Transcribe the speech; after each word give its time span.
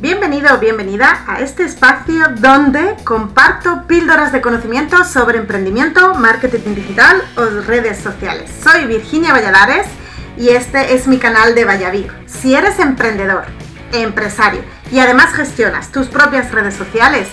Bienvenido 0.00 0.54
o 0.54 0.60
bienvenida 0.60 1.24
a 1.26 1.40
este 1.40 1.64
espacio 1.64 2.28
donde 2.40 2.94
comparto 3.04 3.84
píldoras 3.88 4.32
de 4.32 4.40
conocimiento 4.40 5.02
sobre 5.02 5.38
emprendimiento, 5.38 6.14
marketing 6.14 6.76
digital 6.76 7.20
o 7.36 7.66
redes 7.66 7.98
sociales. 7.98 8.48
Soy 8.48 8.86
Virginia 8.86 9.32
Valladares 9.32 9.88
y 10.36 10.50
este 10.50 10.94
es 10.94 11.08
mi 11.08 11.18
canal 11.18 11.56
de 11.56 11.64
Vallavir. 11.64 12.12
Si 12.26 12.54
eres 12.54 12.78
emprendedor, 12.78 13.46
empresario 13.92 14.62
y 14.92 15.00
además 15.00 15.34
gestionas 15.34 15.90
tus 15.90 16.06
propias 16.06 16.52
redes 16.52 16.74
sociales, 16.74 17.28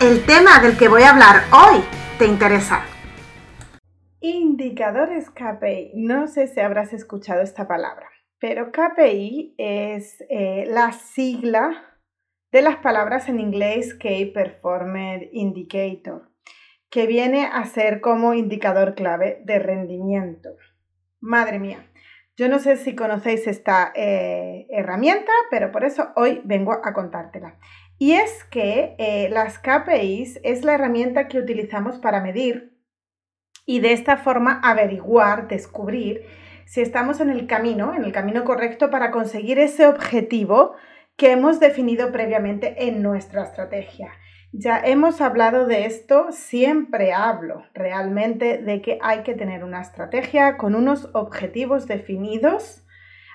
el 0.00 0.24
tema 0.24 0.60
del 0.60 0.78
que 0.78 0.86
voy 0.86 1.02
a 1.02 1.10
hablar 1.10 1.42
hoy 1.50 1.82
te 2.20 2.26
interesa. 2.26 2.82
Indicadores 4.20 5.28
KPI. 5.30 5.90
No 5.96 6.28
sé 6.28 6.46
si 6.46 6.60
habrás 6.60 6.92
escuchado 6.92 7.42
esta 7.42 7.66
palabra, 7.66 8.06
pero 8.38 8.70
KPI 8.70 9.56
es 9.58 10.22
eh, 10.30 10.66
la 10.68 10.92
sigla 10.92 11.95
de 12.52 12.62
las 12.62 12.76
palabras 12.76 13.28
en 13.28 13.40
inglés 13.40 13.94
Key 13.94 14.32
Performance 14.32 15.28
Indicator, 15.32 16.30
que 16.90 17.06
viene 17.06 17.46
a 17.46 17.64
ser 17.64 18.00
como 18.00 18.34
indicador 18.34 18.94
clave 18.94 19.42
de 19.44 19.58
rendimiento. 19.58 20.50
Madre 21.20 21.58
mía, 21.58 21.90
yo 22.36 22.48
no 22.48 22.58
sé 22.58 22.76
si 22.76 22.94
conocéis 22.94 23.46
esta 23.46 23.92
eh, 23.94 24.66
herramienta, 24.70 25.32
pero 25.50 25.72
por 25.72 25.84
eso 25.84 26.08
hoy 26.16 26.42
vengo 26.44 26.72
a 26.72 26.92
contártela. 26.92 27.58
Y 27.98 28.12
es 28.12 28.44
que 28.44 28.94
eh, 28.98 29.30
las 29.30 29.58
KPIs 29.58 30.40
es 30.44 30.62
la 30.64 30.74
herramienta 30.74 31.28
que 31.28 31.38
utilizamos 31.38 31.98
para 31.98 32.20
medir 32.20 32.76
y 33.64 33.80
de 33.80 33.92
esta 33.92 34.18
forma 34.18 34.60
averiguar, 34.62 35.48
descubrir 35.48 36.24
si 36.66 36.82
estamos 36.82 37.20
en 37.20 37.30
el 37.30 37.46
camino, 37.46 37.94
en 37.94 38.04
el 38.04 38.12
camino 38.12 38.44
correcto 38.44 38.90
para 38.90 39.10
conseguir 39.10 39.58
ese 39.58 39.86
objetivo 39.86 40.74
que 41.16 41.32
hemos 41.32 41.60
definido 41.60 42.12
previamente 42.12 42.88
en 42.88 43.02
nuestra 43.02 43.42
estrategia. 43.42 44.12
Ya 44.52 44.80
hemos 44.80 45.20
hablado 45.20 45.66
de 45.66 45.86
esto, 45.86 46.28
siempre 46.30 47.12
hablo 47.12 47.64
realmente 47.74 48.58
de 48.58 48.80
que 48.80 48.98
hay 49.02 49.22
que 49.22 49.34
tener 49.34 49.64
una 49.64 49.82
estrategia 49.82 50.56
con 50.56 50.74
unos 50.74 51.10
objetivos 51.14 51.86
definidos 51.86 52.84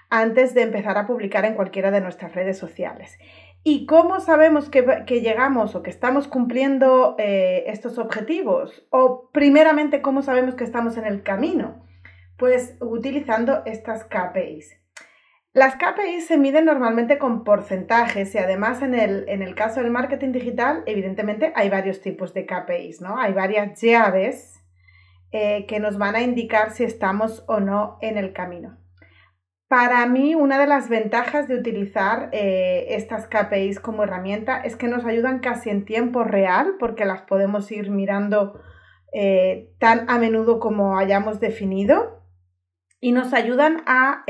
antes 0.10 0.54
de 0.54 0.64
empezar 0.64 0.98
a 0.98 1.08
publicar 1.08 1.46
en 1.46 1.56
cualquiera 1.56 1.92
de 1.92 2.02
nuestras 2.02 2.34
redes 2.34 2.58
sociales. 2.58 3.18
¿Y 3.64 3.86
cómo 3.86 4.20
sabemos 4.20 4.70
que, 4.70 4.82
llegamos 5.22 5.76
o 5.76 5.84
que 5.84 5.92
estamos 5.92 6.28
cumpliendo 6.28 7.16
eh, 7.20 7.66
estos 7.68 8.00
objetivos? 8.00 8.88
O 8.90 9.30
primeramente, 9.32 10.02
¿cómo 10.02 10.24
sabemos 10.24 10.56
que 10.56 10.64
estamos 10.64 10.98
en 10.98 11.06
el 11.06 11.22
camino? 11.22 11.86
Pues 12.38 12.76
utilizando 12.80 13.62
estas 13.66 14.04
KPIs. 14.06 14.81
Las 15.54 15.76
KPIs 15.76 16.28
se 16.28 16.38
miden 16.38 16.64
normalmente 16.64 17.18
con 17.18 17.44
porcentajes 17.44 18.34
y 18.36 18.38
además 18.38 18.82
en 18.82 18.96
el, 18.96 19.56
caso 19.56 19.82
del 19.82 19.92
marketing 19.92 20.32
digital, 20.32 20.82
evidentemente 20.86 21.52
hay 21.56 21.70
varios 21.70 22.00
tipos 22.00 22.34
de 22.34 22.46
KPIs, 22.46 23.02
¿no? 23.02 23.20
Hay 23.20 23.34
varias 23.34 23.82
llaves 23.82 24.64
eh, 25.34 25.66
que 25.68 25.82
nos 25.82 25.98
van 25.98 26.16
a 26.16 26.22
indicar 26.22 26.72
si 26.72 26.86
estamos 26.86 27.44
o 27.50 27.60
no 27.60 27.98
en 28.02 28.18
el 28.18 28.32
camino. 28.32 28.78
Para 29.68 30.06
mí, 30.06 30.36
una 30.36 30.58
de 30.58 30.68
las 30.68 30.88
ventajas 30.88 31.50
de 31.50 31.56
utilizar 31.56 32.30
eh, 32.32 32.86
estas 32.96 33.28
KPIs 33.28 33.82
como 33.82 34.04
herramienta 34.04 34.62
es 34.62 34.78
que 34.78 34.88
nos 34.88 35.04
ayudan 35.04 35.40
casi 35.40 35.70
en 35.70 35.84
tiempo 35.84 36.24
real 36.24 36.76
porque 36.80 37.04
las 37.04 37.24
podemos 37.24 37.70
ir 37.74 37.92
mirando 37.92 38.62
eh, 39.12 39.74
tan 39.80 40.10
a 40.10 40.18
menudo 40.18 40.62
como 40.62 40.98
hayamos 40.98 41.42
definido 41.42 42.24
y 43.02 43.12
nos 43.12 43.34
ayudan 43.34 43.84
a 43.86 44.24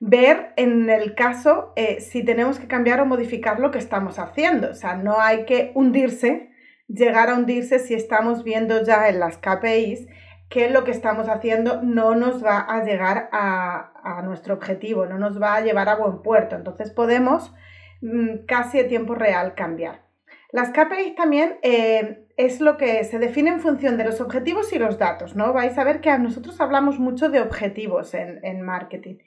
ver 0.00 0.54
en 0.56 0.88
el 0.88 1.14
caso 1.14 1.72
eh, 1.76 2.00
si 2.00 2.24
tenemos 2.24 2.58
que 2.58 2.66
cambiar 2.66 3.00
o 3.00 3.06
modificar 3.06 3.60
lo 3.60 3.70
que 3.70 3.78
estamos 3.78 4.18
haciendo. 4.18 4.70
O 4.70 4.74
sea, 4.74 4.96
no 4.96 5.20
hay 5.20 5.44
que 5.44 5.70
hundirse, 5.74 6.50
llegar 6.88 7.28
a 7.28 7.34
hundirse 7.34 7.78
si 7.78 7.94
estamos 7.94 8.42
viendo 8.42 8.82
ya 8.82 9.08
en 9.08 9.20
las 9.20 9.36
KPIs 9.36 10.08
que 10.48 10.68
lo 10.68 10.82
que 10.82 10.90
estamos 10.90 11.28
haciendo 11.28 11.80
no 11.82 12.16
nos 12.16 12.44
va 12.44 12.58
a 12.58 12.82
llegar 12.82 13.28
a, 13.30 14.22
nuestro 14.24 14.54
objetivo, 14.54 15.06
no 15.06 15.18
nos 15.18 15.40
va 15.40 15.54
a 15.54 15.60
llevar 15.60 15.88
a 15.88 15.96
buen 15.96 16.22
puerto. 16.22 16.56
Entonces 16.56 16.90
podemos 16.90 17.54
mm, 18.00 18.46
casi 18.46 18.80
a 18.80 18.88
tiempo 18.88 19.14
real 19.14 19.54
cambiar. 19.54 20.02
Las 20.50 20.70
KPIs 20.70 21.14
también 21.14 21.58
eh, 21.62 22.26
es 22.36 22.60
lo 22.60 22.76
que 22.76 23.04
se 23.04 23.18
define 23.18 23.50
en 23.50 23.60
función 23.60 23.96
de 23.96 24.04
los 24.04 24.20
objetivos 24.20 24.72
y 24.72 24.78
los 24.78 24.98
datos, 24.98 25.36
¿no? 25.36 25.52
Vais 25.52 25.78
a 25.78 25.84
ver 25.84 26.00
que 26.00 26.16
nosotros 26.18 26.60
hablamos 26.60 26.98
mucho 26.98 27.28
de 27.28 27.40
objetivos 27.40 28.14
en, 28.14 28.44
en 28.44 28.62
marketing. 28.62 29.18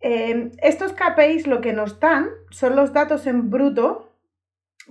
Em, 0.00 0.52
estos 0.62 0.92
KPIs 0.92 1.46
lo 1.46 1.60
que 1.60 1.72
nos 1.72 2.00
dan 2.00 2.30
son 2.50 2.74
los 2.74 2.92
datos 2.92 3.26
en 3.26 3.50
bruto 3.50 4.10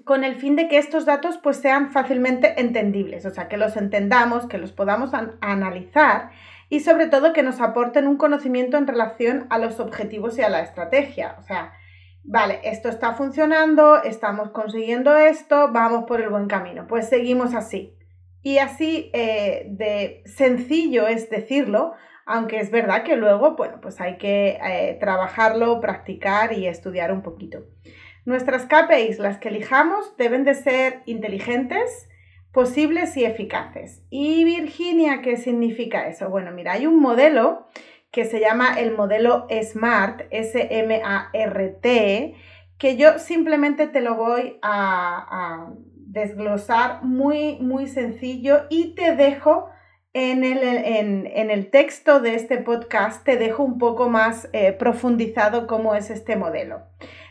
con 0.06 0.24
el 0.24 0.36
fin 0.36 0.56
de 0.56 0.68
que 0.68 0.78
estos 0.78 1.06
datos 1.06 1.38
pues 1.38 1.58
sean 1.58 1.92
fácilmente 1.92 2.62
entendibles, 2.62 3.26
o 3.26 3.32
sea, 3.32 3.48
que 3.48 3.58
los 3.58 3.76
entendamos, 3.76 4.46
que 4.46 4.60
los 4.60 4.72
podamos 4.72 5.12
analizar 5.42 6.30
y 6.70 6.82
sobre 6.82 7.08
todo 7.08 7.34
que 7.34 7.44
nos 7.44 7.60
aporten 7.60 8.08
un 8.08 8.18
conocimiento 8.18 8.78
en 8.78 8.88
relación 8.88 9.48
a 9.50 9.58
los 9.58 9.80
objetivos 9.80 10.38
y 10.38 10.44
a 10.44 10.50
la 10.50 10.62
estrategia. 10.62 11.36
O 11.40 11.42
sea, 11.42 11.74
vale, 12.24 12.60
esto 12.64 12.90
está 12.90 13.14
funcionando, 13.14 14.02
estamos 14.04 14.52
consiguiendo 14.52 15.18
esto, 15.18 15.72
vamos 15.72 16.06
por 16.06 16.22
el 16.22 16.30
buen 16.30 16.48
camino, 16.48 16.86
pues 16.88 17.10
seguimos 17.10 17.56
así. 17.56 17.96
Y 18.42 18.60
así 18.60 19.10
eh, 19.14 19.66
de 19.72 20.22
sencillo 20.26 21.08
es 21.08 21.30
decirlo, 21.30 21.94
aunque 22.30 22.60
es 22.60 22.70
verdad 22.70 23.02
que 23.02 23.16
luego, 23.16 23.56
bueno, 23.56 23.82
pues 23.82 24.00
hay 24.00 24.18
que 24.18 24.60
eh, 24.64 24.98
trabajarlo, 25.00 25.82
practicar 25.82 26.54
y 26.54 26.68
estudiar 26.68 27.12
un 27.12 27.24
poquito. 27.24 27.66
Nuestras 28.24 28.68
KPIs, 28.68 29.18
las 29.18 29.40
que 29.40 29.50
elijamos, 29.50 30.16
deben 30.16 30.44
de 30.44 30.54
ser 30.54 31.02
inteligentes, 31.08 32.08
posibles 32.52 33.18
y 33.18 33.26
eficaces. 33.26 34.04
¿Y 34.12 34.44
Virginia 34.44 35.24
qué 35.24 35.38
significa 35.38 36.08
eso? 36.08 36.30
Bueno, 36.30 36.52
mira, 36.52 36.74
hay 36.74 36.86
un 36.86 37.00
modelo 37.00 37.66
que 38.12 38.26
se 38.26 38.40
llama 38.40 38.80
el 38.80 38.96
modelo 38.96 39.48
SMART, 39.50 40.28
S-M-A-R-T, 40.30 41.90
que 42.78 42.96
yo 42.96 43.18
simplemente 43.18 43.88
te 43.88 44.02
lo 44.02 44.14
voy 44.14 44.60
a, 44.62 45.26
a 45.32 45.74
desglosar 45.96 47.02
muy, 47.04 47.58
muy 47.60 47.88
sencillo 47.88 48.68
y 48.70 48.94
te 48.94 49.16
dejo 49.16 49.72
en 50.14 51.52
el, 51.52 51.70
texto 51.70 52.20
de 52.20 52.36
este 52.36 52.58
podcast 52.58 53.24
te 53.24 53.38
dejo 53.38 53.64
un 53.64 53.78
poco 53.78 54.10
más 54.10 54.50
eh, 54.54 54.72
profundizado 54.74 55.68
cómo 55.68 55.96
es 55.96 56.10
este 56.10 56.36
modelo. 56.36 56.82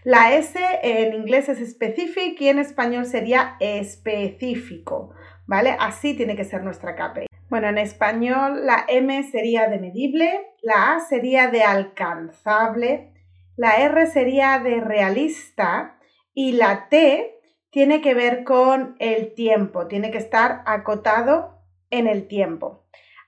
La 0.04 0.34
S 0.34 0.58
en 0.82 1.14
inglés 1.14 1.48
es 1.48 1.58
specific 1.70 2.40
y 2.40 2.48
en 2.48 2.58
español 2.58 3.04
sería 3.04 3.56
específico, 3.58 5.12
¿vale? 5.46 5.76
Así 5.80 6.14
tiene 6.14 6.36
que 6.36 6.44
ser 6.44 6.62
nuestra 6.62 6.94
KPI. 6.94 7.26
Bueno, 7.50 7.68
en 7.68 7.78
español 7.78 8.64
la 8.64 8.84
M 8.86 9.22
sería 9.24 9.68
de 9.68 9.78
medible, 9.78 10.46
la 10.62 10.94
A 10.94 11.00
sería 11.00 11.48
de 11.48 11.62
alcanzable, 11.62 13.12
la 13.56 13.76
R 13.76 14.06
sería 14.06 14.60
de 14.60 14.80
realista 14.80 15.98
y 16.32 16.52
la 16.52 16.88
T 16.88 17.40
tiene 17.70 18.00
que 18.00 18.14
ver 18.14 18.44
con 18.44 18.96
el 19.00 19.34
tiempo, 19.34 19.88
tiene 19.88 20.10
que 20.10 20.18
estar 20.18 20.62
acotado 20.64 21.57
en 21.90 22.06
el 22.06 22.28
tiempo. 22.28 22.84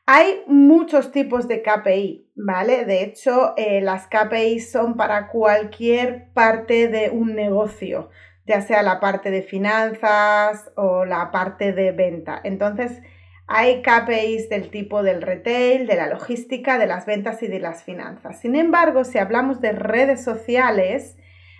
Hay 0.06 0.42
muchos 0.46 1.12
tipos 1.12 1.46
de 1.46 1.62
KPI, 1.62 2.32
¿vale? 2.34 2.84
De 2.84 3.04
hecho, 3.04 3.54
eh, 3.56 3.80
las 3.80 4.08
KPI 4.08 4.58
son 4.60 4.96
para 4.96 5.28
cualquier 5.28 6.32
parte 6.32 6.88
de 6.88 7.10
un 7.10 7.34
negocio, 7.34 8.10
ya 8.44 8.60
sea 8.60 8.82
la 8.82 8.98
parte 8.98 9.30
de 9.30 9.42
finanzas 9.42 10.72
o 10.74 11.04
la 11.04 11.30
parte 11.30 11.72
de 11.72 11.92
venta. 11.92 12.40
Entonces, 12.42 13.00
hay 13.46 13.82
KPIs 13.82 14.48
del 14.48 14.70
tipo 14.70 15.02
del 15.02 15.22
retail, 15.22 15.86
de 15.86 15.96
la 15.96 16.08
logística, 16.08 16.78
de 16.78 16.86
las 16.86 17.04
ventas 17.04 17.42
y 17.42 17.48
de 17.48 17.60
las 17.60 17.82
finanzas. 17.82 18.40
Sin 18.40 18.56
embargo, 18.56 19.04
si 19.04 19.18
hablamos 19.18 19.60
de 19.60 19.72
redes 19.72 20.24
sociales, 20.24 21.16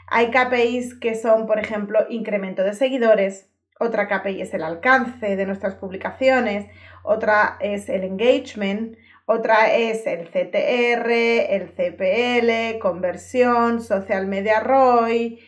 hay 0.07 0.31
KPIs 0.31 0.95
que 0.95 1.15
son, 1.15 1.47
por 1.47 1.59
ejemplo, 1.59 2.07
incremento 2.09 2.63
de 2.63 2.75
seguidores, 2.75 3.50
otra 3.81 4.09
KPI 4.09 4.43
es 4.43 4.53
el 4.53 4.63
alcance 4.63 5.37
de 5.37 5.47
nuestras 5.47 5.75
publicaciones, 5.75 6.67
otra 7.03 7.57
es 7.61 7.89
el 7.89 8.05
engagement, 8.05 8.99
otra 9.25 9.75
es 9.75 10.07
el 10.07 10.29
CTR, 10.29 11.11
el 11.11 11.71
CPL, 11.71 12.79
conversión, 12.79 13.81
social 13.81 14.27
media 14.27 14.61
ROI. 14.61 15.41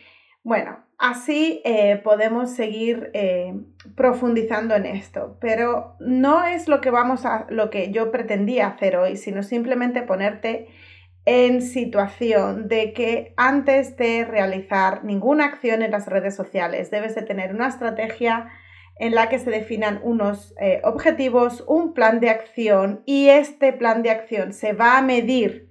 Bueno, 0.43 0.83
así 0.97 1.61
eh, 1.63 2.01
podemos 2.03 2.49
seguir 2.49 3.11
eh, 3.13 3.53
profundizando 3.95 4.73
en 4.75 4.87
esto, 4.87 5.37
pero 5.39 5.95
no 5.99 6.43
es 6.43 6.67
lo 6.67 6.81
que 6.81 6.89
vamos 6.89 7.27
a, 7.27 7.45
lo 7.49 7.69
que 7.69 7.91
yo 7.91 8.09
pretendía 8.09 8.65
hacer 8.65 8.97
hoy, 8.97 9.15
sino 9.15 9.43
simplemente 9.43 10.01
ponerte 10.01 10.69
en 11.25 11.61
situación 11.61 12.67
de 12.67 12.93
que 12.93 13.33
antes 13.37 13.95
de 13.95 14.25
realizar 14.25 15.03
ninguna 15.03 15.45
acción 15.45 15.81
en 15.81 15.91
las 15.91 16.07
redes 16.07 16.35
sociales 16.35 16.91
debes 16.91 17.15
de 17.15 17.21
tener 17.21 17.53
una 17.53 17.67
estrategia 17.67 18.51
en 18.97 19.15
la 19.15 19.29
que 19.29 19.39
se 19.39 19.49
definan 19.49 19.99
unos 20.03 20.53
eh, 20.59 20.81
objetivos, 20.83 21.63
un 21.67 21.93
plan 21.93 22.19
de 22.19 22.29
acción 22.29 23.03
y 23.05 23.29
este 23.29 23.73
plan 23.73 24.03
de 24.03 24.11
acción 24.11 24.53
se 24.53 24.73
va 24.73 24.97
a 24.97 25.01
medir 25.01 25.69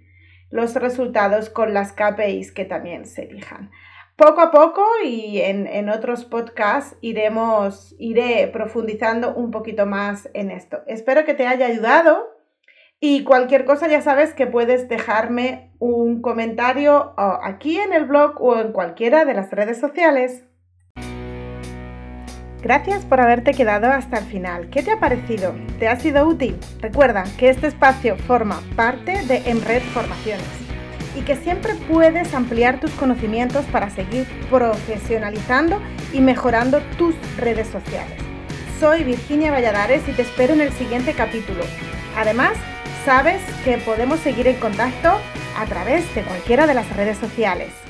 los 0.51 0.75
resultados 0.75 1.49
con 1.49 1.73
las 1.73 1.93
KPIs 1.93 2.53
que 2.53 2.65
también 2.65 3.07
se 3.07 3.23
elijan. 3.23 3.71
poco 4.17 4.41
a 4.41 4.51
poco 4.51 4.85
y 5.05 5.41
en, 5.41 5.89
otros 5.89 6.25
podcasts 6.25 6.97
iremos, 7.01 7.95
iré 7.99 8.49
profundizando 8.49 9.35
un 9.35 9.51
poquito 9.51 9.87
más 9.87 10.29
en 10.35 10.51
esto. 10.51 10.83
Espero 10.87 11.25
que 11.25 11.35
te 11.35 11.47
haya 11.47 11.67
ayudado 11.67 12.32
y 13.05 13.25
cualquier 13.25 13.65
cosa 13.65 13.89
ya 13.89 14.01
sabes 14.01 14.33
que 14.33 14.47
puedes 14.47 14.89
dejarme 14.89 15.73
un 15.81 16.23
comentario 16.23 17.15
aquí 17.17 17.77
en 17.77 17.93
el 17.93 18.05
blog 18.05 18.41
o 18.41 18.61
en 18.61 18.71
cualquiera 18.71 19.25
de 19.25 19.35
las 19.35 19.51
redes 19.51 19.81
sociales. 19.81 20.45
Gracias 22.63 23.05
por 23.05 23.21
haberte 23.21 23.55
quedado 23.55 23.89
hasta 23.89 24.19
el 24.19 24.25
final. 24.27 24.71
¿Qué 24.71 24.85
te 24.85 24.93
ha 24.93 25.01
parecido? 25.01 25.53
¿Te 25.81 25.89
ha 25.89 25.99
sido 25.99 26.25
útil? 26.25 26.57
Recuerda 26.81 27.25
que 27.37 27.49
este 27.49 27.67
espacio 27.67 28.17
forma 28.17 28.63
parte 28.77 29.21
de 29.27 29.51
Emred 29.51 29.83
Formaciones 29.83 30.47
y 31.19 31.23
que 31.23 31.35
siempre 31.35 31.75
puedes 31.91 32.33
ampliar 32.35 32.79
tus 32.79 32.93
conocimientos 32.93 33.65
para 33.65 33.91
seguir 33.91 34.29
profesionalizando 34.49 35.81
y 36.13 36.21
mejorando 36.21 36.79
tus 36.99 37.17
redes 37.37 37.67
sociales. 37.67 38.17
Soy 38.79 39.03
Virginia 39.03 39.51
Valladares 39.51 40.09
y 40.09 40.13
te 40.13 40.23
espero 40.23 40.53
en 40.53 40.61
el 40.61 40.71
siguiente 40.71 41.15
capítulo. 41.15 41.65
Además, 42.17 42.53
sabes 43.05 43.43
que 43.65 43.79
podemos 43.79 44.21
seguir 44.21 44.47
en 44.47 44.57
contacto 44.57 45.19
a 45.59 45.67
través 45.67 46.15
de 46.15 46.23
cualquiera 46.23 46.67
de 46.67 46.75
las 46.75 46.89
redes 46.97 47.19
sociales. 47.19 47.82